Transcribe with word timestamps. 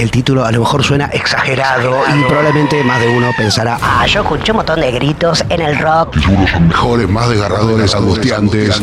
el 0.00 0.10
título 0.10 0.44
a 0.44 0.50
lo 0.52 0.60
mejor 0.60 0.82
suena 0.82 1.06
exagerado 1.06 2.02
y 2.18 2.24
probablemente 2.24 2.82
más 2.84 3.00
de 3.00 3.08
uno 3.08 3.30
pensará, 3.36 3.78
Ah, 3.82 4.06
yo 4.06 4.22
escuché 4.22 4.52
un 4.52 4.56
montón 4.56 4.80
de 4.80 4.90
gritos 4.92 5.44
en 5.48 5.60
el 5.60 5.78
rock. 5.78 6.18
Seguro 6.20 6.48
son 6.48 6.68
mejores, 6.68 7.08
más 7.08 7.28
desgarradores, 7.28 7.94
angustiantes. 7.94 8.80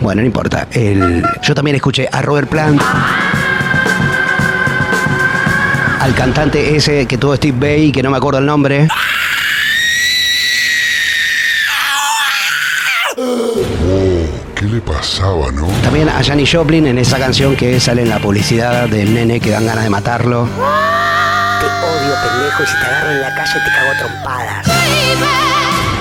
bueno, 0.00 0.22
no 0.22 0.26
importa. 0.26 0.66
El- 0.72 1.24
yo 1.42 1.54
también 1.54 1.76
escuché 1.76 2.08
a 2.10 2.22
Robert 2.22 2.48
Plant. 2.48 2.80
Al 6.00 6.14
cantante 6.14 6.76
ese 6.76 7.06
que 7.06 7.18
tuvo 7.18 7.34
Steve 7.36 7.56
Bay, 7.58 7.92
que 7.92 8.02
no 8.02 8.10
me 8.10 8.16
acuerdo 8.16 8.38
el 8.38 8.46
nombre. 8.46 8.88
Le 14.76 14.82
pasaba, 14.82 15.50
no? 15.52 15.66
También 15.82 16.08
a 16.08 16.22
Janis 16.22 16.52
Joplin 16.52 16.86
en 16.86 16.98
esa 16.98 17.18
canción 17.18 17.56
que 17.56 17.80
sale 17.80 18.02
en 18.02 18.10
la 18.10 18.18
publicidad 18.18 18.88
del 18.88 19.14
nene 19.14 19.40
que 19.40 19.50
dan 19.50 19.64
ganas 19.66 19.84
de 19.84 19.90
matarlo. 19.90 20.46
Te 20.46 21.66
odio, 21.66 22.14
pendejo, 22.22 22.62
y 22.62 22.66
si 22.66 22.72
te 22.72 22.86
agarro 22.86 23.10
en 23.10 23.20
la 23.22 23.34
calle 23.34 23.52
te 23.64 23.70
cago 23.70 23.90
a 23.90 23.98
trompadas. 23.98 24.66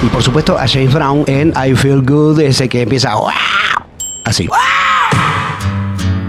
Y 0.04 0.08
por 0.08 0.22
supuesto 0.22 0.58
a 0.60 0.68
James 0.68 0.94
Brown 0.94 1.24
en 1.28 1.54
I 1.56 1.74
Feel 1.76 2.02
Good, 2.02 2.42
ese 2.42 2.68
que 2.68 2.82
empieza 2.82 3.14
así. 4.26 4.50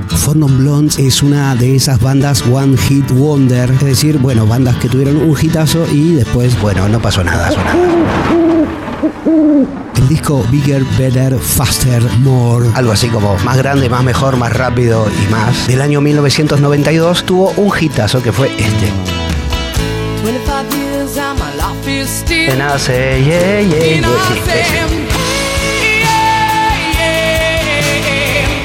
Four 0.09 0.37
Non 0.37 0.59
Blondes 0.59 0.99
es 0.99 1.23
una 1.23 1.55
de 1.57 1.75
esas 1.77 2.01
bandas 2.01 2.43
One 2.43 2.77
Hit 2.77 3.11
Wonder, 3.11 3.71
es 3.71 3.85
decir, 3.85 4.19
bueno, 4.19 4.47
bandas 4.47 4.77
que 4.77 4.89
tuvieron 4.89 5.17
un 5.17 5.37
hitazo 5.41 5.85
y 5.93 6.15
después, 6.15 6.61
bueno, 6.61 6.89
no 6.89 7.01
pasó 7.01 7.25
nada. 7.25 7.49
pasó 7.49 7.61
nada. 7.65 7.83
El 9.97 10.09
disco 10.09 10.45
Bigger, 10.51 10.85
Better, 10.99 11.39
Faster, 11.39 12.03
More, 12.21 12.69
algo 12.75 12.93
así 12.93 13.09
como 13.09 13.37
más 13.39 13.57
grande, 13.57 13.89
más 13.89 14.05
mejor, 14.05 14.37
más 14.37 14.53
rápido 14.53 15.07
y 15.09 15.31
más, 15.31 15.67
del 15.67 15.81
año 15.81 16.01
1992 16.01 17.25
tuvo 17.25 17.51
un 17.57 17.73
hitazo 17.79 18.23
que 18.23 18.33
fue 18.33 18.49
este. 18.59 18.93
25 20.23 20.77
years 21.87 22.51
and 22.51 22.59
yeah, 23.27 23.61
yeah, 23.61 24.01
I 24.01 24.43
say. 24.45 25.07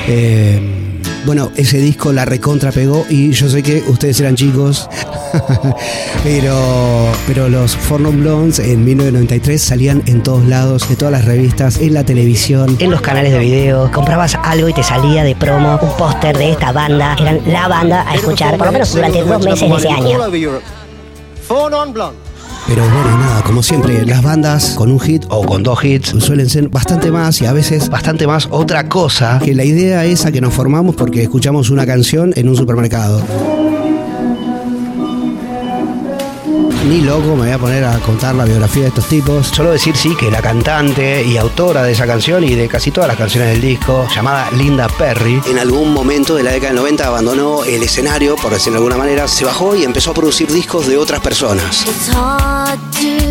Eh, 0.08 0.71
bueno, 1.26 1.52
ese 1.56 1.78
disco 1.78 2.12
la 2.12 2.26
recontra 2.26 2.72
pegó 2.72 3.06
y 3.10 3.32
yo 3.32 3.50
sé 3.50 3.62
que 3.62 3.84
ustedes 3.88 4.20
eran 4.20 4.36
chicos, 4.36 4.90
pero, 6.24 7.12
pero 7.28 7.50
los 7.50 7.76
Four 7.76 8.02
Non 8.02 8.20
Blondes 8.22 8.60
en 8.60 8.84
1993 8.84 9.62
salían 9.62 10.04
en 10.08 10.24
todos 10.24 10.46
lados, 10.46 10.88
de 10.90 10.96
todas 10.96 11.12
las 11.12 11.26
revistas, 11.26 11.78
en 11.80 11.94
la 11.94 12.04
televisión. 12.04 12.76
En 12.80 12.92
los 12.92 13.02
canales 13.02 13.32
de 13.34 13.40
video, 13.40 13.92
comprabas 13.92 14.36
algo 14.44 14.70
y 14.70 14.74
te 14.74 14.84
salía 14.84 15.24
de 15.24 15.36
promo 15.36 15.80
un 15.82 15.98
póster 15.98 16.38
de 16.38 16.52
esta 16.52 16.72
banda. 16.72 17.16
Eran 17.20 17.42
la 17.48 17.68
banda 17.68 18.10
a 18.10 18.16
escuchar, 18.16 18.58
por 18.58 18.68
lo 18.68 18.74
menos 18.74 18.94
durante 18.94 19.22
dos 19.22 19.44
meses 19.44 19.70
de 19.70 19.76
ese 19.76 19.90
año. 19.90 20.20
Pero 22.74 22.84
bueno, 22.84 23.18
nada, 23.18 23.44
como 23.44 23.62
siempre, 23.62 24.06
las 24.06 24.24
bandas 24.24 24.76
con 24.76 24.90
un 24.90 25.00
hit 25.02 25.26
o 25.28 25.46
con 25.46 25.62
dos 25.62 25.84
hits 25.84 26.16
suelen 26.20 26.50
ser 26.50 26.70
bastante 26.70 27.12
más 27.12 27.42
y 27.42 27.46
a 27.46 27.52
veces 27.52 27.90
bastante 27.90 28.26
más 28.26 28.48
otra 28.50 28.88
cosa 28.88 29.42
que 29.44 29.54
la 29.54 29.66
idea 29.66 30.06
esa 30.06 30.32
que 30.32 30.40
nos 30.40 30.54
formamos 30.54 30.96
porque 30.96 31.22
escuchamos 31.22 31.70
una 31.70 31.86
canción 31.86 32.32
en 32.38 32.48
un 32.48 32.56
supermercado. 32.56 33.22
Ni 36.86 37.02
loco 37.02 37.36
me 37.36 37.44
voy 37.44 37.52
a 37.52 37.60
poner 37.60 37.84
a 37.84 38.00
contar 38.00 38.34
la 38.34 38.44
biografía 38.44 38.84
de 38.84 38.88
estos 38.90 39.06
tipos. 39.06 39.48
Solo 39.48 39.72
decir 39.72 39.96
sí 39.96 40.16
que 40.16 40.32
la 40.32 40.42
cantante 40.42 41.24
y 41.24 41.38
autora 41.38 41.84
de 41.84 41.92
esa 41.92 42.08
canción 42.08 42.44
y 42.44 42.56
de 42.56 42.68
casi 42.68 42.92
todas 42.92 43.08
las 43.08 43.18
canciones 43.18 43.52
del 43.52 43.62
disco, 43.62 44.08
llamada 44.14 44.50
Linda 44.52 44.88
Perry, 44.88 45.42
en 45.48 45.60
algún 45.60 45.94
momento 45.94 46.36
de 46.36 46.44
la 46.44 46.52
década 46.52 46.74
del 46.74 46.82
90 46.82 47.08
abandonó 47.08 47.64
el 47.64 47.84
escenario, 47.84 48.36
por 48.36 48.52
decirlo 48.52 48.80
de 48.80 48.86
alguna 48.86 48.98
manera, 48.98 49.28
se 49.28 49.46
bajó 49.46 49.76
y 49.76 49.84
empezó 49.84 50.12
a 50.12 50.14
producir 50.16 50.52
discos 50.52 50.88
de 50.88 50.98
otras 50.98 51.20
personas. 51.22 51.86
It's 51.86 52.10
hard 52.10 52.80
to 53.00 53.00
remember 53.02 53.22
how 53.22 53.31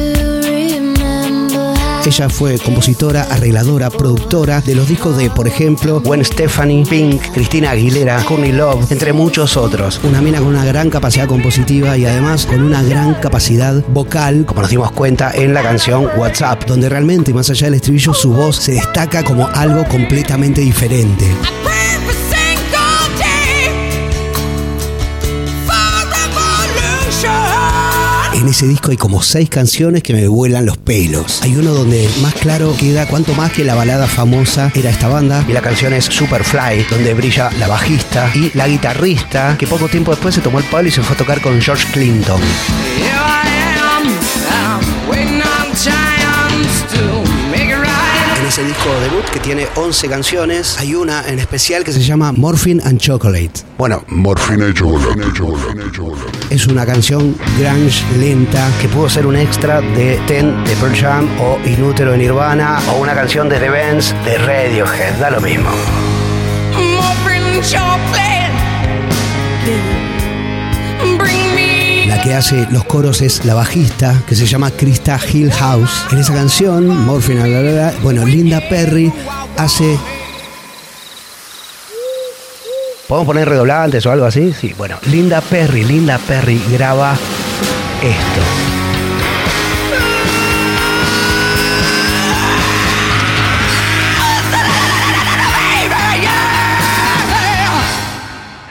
Ella 2.04 2.28
fue 2.28 2.58
compositora, 2.58 3.22
arregladora, 3.30 3.90
productora 3.90 4.60
de 4.60 4.74
los 4.74 4.88
discos 4.88 5.16
de, 5.16 5.30
por 5.30 5.46
ejemplo, 5.46 6.00
Gwen 6.00 6.24
Stefani, 6.24 6.84
Pink, 6.84 7.22
Cristina 7.32 7.70
Aguilera, 7.70 8.22
Courtney 8.24 8.52
Love, 8.52 8.90
entre 8.90 9.12
muchos 9.12 9.56
otros. 9.56 10.00
Una 10.02 10.20
mina 10.20 10.38
con 10.38 10.48
una 10.48 10.64
gran 10.64 10.90
capacidad 10.90 11.28
compositiva 11.28 11.96
y 11.96 12.06
además 12.06 12.46
con 12.46 12.62
una 12.62 12.82
gran 12.82 13.14
capacidad 13.14 13.84
vocal, 13.88 14.44
como 14.46 14.62
nos 14.62 14.70
dimos 14.70 14.90
cuenta 14.92 15.30
en 15.34 15.54
la 15.54 15.62
canción 15.62 16.08
WhatsApp, 16.16 16.64
donde 16.66 16.88
realmente, 16.88 17.34
más 17.34 17.50
allá 17.50 17.66
del 17.66 17.74
estribillo, 17.74 18.14
su 18.14 18.32
voz 18.32 18.56
se 18.56 18.72
destaca 18.72 19.22
como 19.22 19.46
algo 19.48 19.84
completamente 19.86 20.62
diferente. 20.62 21.26
En 28.40 28.48
ese 28.48 28.66
disco 28.66 28.90
hay 28.90 28.96
como 28.96 29.20
seis 29.20 29.50
canciones 29.50 30.02
que 30.02 30.14
me 30.14 30.26
vuelan 30.26 30.64
los 30.64 30.78
pelos. 30.78 31.42
Hay 31.42 31.56
uno 31.56 31.74
donde 31.74 32.08
más 32.22 32.32
claro 32.32 32.74
queda 32.74 33.06
cuanto 33.06 33.34
más 33.34 33.52
que 33.52 33.64
la 33.64 33.74
balada 33.74 34.06
famosa 34.06 34.72
era 34.74 34.88
esta 34.88 35.08
banda. 35.08 35.44
Y 35.46 35.52
la 35.52 35.60
canción 35.60 35.92
es 35.92 36.06
Superfly, 36.06 36.86
donde 36.90 37.12
brilla 37.12 37.50
la 37.58 37.68
bajista 37.68 38.32
y 38.34 38.50
la 38.56 38.66
guitarrista, 38.66 39.58
que 39.58 39.66
poco 39.66 39.88
tiempo 39.88 40.12
después 40.12 40.34
se 40.34 40.40
tomó 40.40 40.58
el 40.58 40.64
palo 40.64 40.88
y 40.88 40.90
se 40.90 41.02
fue 41.02 41.16
a 41.16 41.18
tocar 41.18 41.42
con 41.42 41.60
George 41.60 41.86
Clinton. 41.92 42.40
Ese 48.60 48.68
disco 48.68 48.90
debut 49.00 49.24
que 49.32 49.40
tiene 49.40 49.66
11 49.74 50.08
canciones, 50.08 50.76
hay 50.78 50.94
una 50.94 51.26
en 51.26 51.38
especial 51.38 51.84
que 51.84 51.92
se 51.92 52.00
llama 52.00 52.32
Morphine 52.32 52.82
and 52.84 52.98
Chocolate. 52.98 53.52
Bueno, 53.78 54.04
Morfina 54.08 54.68
y 54.68 54.74
chocolate. 54.74 55.20
Es 56.50 56.66
una 56.66 56.84
canción 56.84 57.36
grunge 57.58 58.04
lenta 58.18 58.70
que 58.80 58.88
pudo 58.88 59.08
ser 59.08 59.26
un 59.26 59.36
extra 59.36 59.80
de 59.80 60.20
Ten 60.26 60.64
de 60.64 60.76
Pearl 60.76 60.94
Jam 60.94 61.28
o 61.40 61.58
Inútero 61.66 62.12
de 62.12 62.18
Nirvana 62.18 62.80
o 62.90 63.00
una 63.00 63.14
canción 63.14 63.48
de 63.48 63.58
The 63.58 63.70
Vents 63.70 64.14
de 64.24 64.38
Radiohead, 64.38 65.14
da 65.18 65.30
lo 65.30 65.40
mismo. 65.40 65.70
Morphine 66.74 67.62
chocolate. 67.62 68.10
La 72.10 72.20
que 72.20 72.34
hace 72.34 72.66
los 72.72 72.82
coros 72.86 73.22
es 73.22 73.44
la 73.44 73.54
bajista 73.54 74.24
que 74.26 74.34
se 74.34 74.44
llama 74.44 74.72
Krista 74.72 75.16
Hillhouse. 75.16 76.06
En 76.10 76.18
esa 76.18 76.34
canción, 76.34 76.88
Morphine, 77.06 77.48
bla, 77.48 77.60
bla, 77.60 77.94
bueno, 78.02 78.24
Linda 78.26 78.60
Perry 78.68 79.12
hace 79.56 79.96
¿Podemos 83.06 83.26
poner 83.26 83.48
redoblantes 83.48 84.04
o 84.06 84.10
algo 84.10 84.26
así? 84.26 84.52
Sí, 84.60 84.74
bueno. 84.76 84.98
Linda 85.06 85.40
Perry, 85.40 85.84
Linda 85.84 86.18
Perry 86.18 86.60
graba 86.72 87.12
esto. 88.02 88.69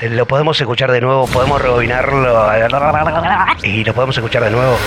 Lo 0.09 0.25
podemos 0.25 0.59
escuchar 0.59 0.91
de 0.91 1.01
nuevo, 1.01 1.27
podemos 1.27 1.61
rebobinarlo 1.61 2.49
y 3.61 3.83
lo 3.83 3.93
podemos 3.93 4.17
escuchar 4.17 4.43
de 4.43 4.49
nuevo. 4.49 4.77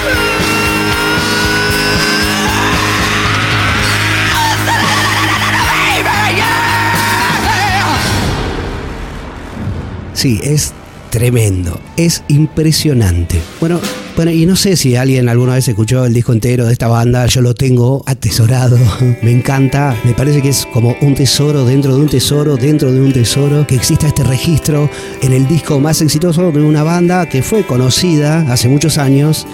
Sí, 10.13 10.41
es 10.43 10.75
tremendo, 11.11 11.81
es 11.97 12.25
impresionante. 12.29 13.41
Bueno, 13.61 13.81
bueno, 14.17 14.31
y 14.31 14.47
no 14.47 14.57
sé 14.57 14.77
si 14.77 14.97
alguien 14.97 15.29
alguna 15.29 15.55
vez 15.55 15.67
escuchó 15.69 16.05
el 16.05 16.13
disco 16.13 16.33
entero 16.33 16.67
de 16.67 16.73
esta 16.73 16.89
banda, 16.89 17.27
yo 17.27 17.41
lo 17.41 17.55
tengo 17.55 18.03
atesorado, 18.07 18.79
me 19.23 19.31
encanta, 19.31 19.97
me 20.05 20.13
parece 20.13 20.43
que 20.43 20.51
es 20.51 20.67
como 20.67 20.95
un 21.01 21.15
tesoro 21.15 21.65
dentro 21.65 21.95
de 21.95 22.01
un 22.01 22.09
tesoro, 22.09 22.57
dentro 22.57 22.93
de 22.93 23.01
un 23.01 23.13
tesoro, 23.13 23.67
que 23.67 23.75
exista 23.75 24.07
este 24.07 24.25
registro 24.25 24.91
en 25.23 25.33
el 25.33 25.47
disco 25.47 25.81
más 25.81 26.03
exitoso 26.03 26.53
de 26.53 26.61
una 26.61 26.83
banda 26.83 27.29
que 27.29 27.43
fue 27.43 27.65
conocida 27.65 28.41
hace 28.53 28.69
muchos 28.69 28.99
años. 28.99 29.47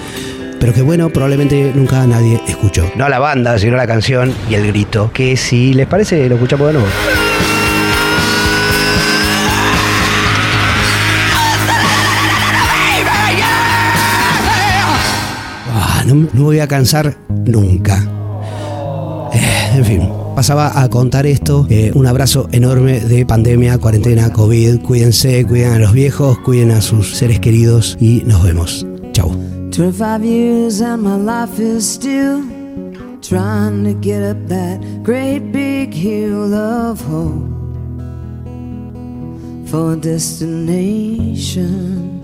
Pero 0.59 0.75
que 0.75 0.83
bueno, 0.83 1.09
probablemente 1.11 1.71
nunca 1.73 2.05
nadie 2.07 2.41
escuchó. 2.49 2.91
No 2.97 3.09
la 3.09 3.21
banda, 3.21 3.59
sino 3.61 3.77
la 3.77 3.87
canción 3.87 4.35
y 4.51 4.55
el 4.55 4.67
grito. 4.67 5.13
Que 5.13 5.37
si 5.37 5.73
les 5.73 5.87
parece, 5.87 6.29
lo 6.29 6.35
escuchamos 6.35 6.67
de 6.67 6.73
nuevo. 6.73 6.89
No, 16.09 16.15
no 16.15 16.29
me 16.33 16.41
voy 16.41 16.61
a 16.61 16.67
cansar 16.67 17.19
nunca. 17.29 18.03
Eh, 19.33 19.77
en 19.77 19.85
fin, 19.85 20.09
pasaba 20.35 20.81
a 20.81 20.89
contar 20.89 21.27
esto. 21.27 21.67
Eh, 21.69 21.93
un 21.95 22.07
abrazo 22.07 22.49
enorme 22.53 23.01
de 23.01 23.27
pandemia, 23.27 23.77
cuarentena, 23.79 24.33
COVID. 24.33 24.81
Cuídense, 24.81 25.45
cuiden 25.47 25.73
a 25.73 25.79
los 25.79 25.93
viejos, 25.93 26.39
cuiden 26.39 26.71
a 26.71 26.81
sus 26.81 27.15
seres 27.15 27.41
queridos 27.41 27.99
y 28.01 28.23
nos 28.27 28.43
vemos. 28.43 28.87
Chau. 29.13 29.31
25 29.71 30.25
years 30.25 30.81
and 30.81 31.03
my 31.03 31.17
life 31.17 31.63
is 31.63 31.85
still 31.85 32.43
trying 33.21 33.85
to 33.85 33.93
get 34.01 34.23
up 34.23 34.39
that 34.49 34.81
great 35.03 35.53
big 35.53 35.93
hill 35.93 36.55
of 36.55 37.03
hope 37.03 37.45
for 39.67 39.93
a 39.93 39.97
destination. 39.97 42.18